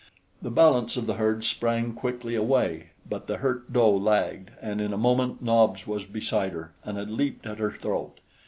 The 0.41 0.49
balance 0.49 0.97
of 0.97 1.05
the 1.05 1.13
herd 1.13 1.43
sprang 1.43 1.93
quickly 1.93 2.33
away; 2.33 2.89
but 3.07 3.27
the 3.27 3.37
hurt 3.37 3.71
doe 3.71 3.91
lagged, 3.91 4.49
and 4.59 4.81
in 4.81 4.93
a 4.93 4.97
moment 4.97 5.43
Nobs 5.43 5.85
was 5.85 6.05
beside 6.05 6.53
her 6.53 6.73
and 6.83 6.97
had 6.97 7.11
leaped 7.11 7.45
at 7.45 7.59
her 7.59 7.69
throat. 7.69 8.19